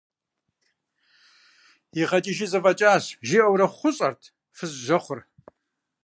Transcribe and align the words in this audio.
ИгъэкӀыжи 2.01 2.47
зэфӀэкӀащ,– 2.51 3.05
жиӀэурэ 3.27 3.67
хъущӀэрт 3.77 4.21
фыз 4.55 4.71
жьэхъур. 4.85 5.19